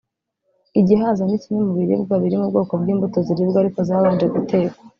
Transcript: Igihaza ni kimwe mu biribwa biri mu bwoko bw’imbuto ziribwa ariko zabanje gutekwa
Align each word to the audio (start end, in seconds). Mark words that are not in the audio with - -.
Igihaza 0.79 1.21
ni 1.25 1.37
kimwe 1.43 1.61
mu 1.67 1.73
biribwa 1.79 2.15
biri 2.23 2.35
mu 2.41 2.45
bwoko 2.51 2.73
bw’imbuto 2.81 3.17
ziribwa 3.27 3.57
ariko 3.61 3.79
zabanje 3.87 4.25
gutekwa 4.33 4.77